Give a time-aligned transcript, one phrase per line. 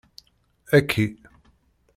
[0.71, 1.17] Aki!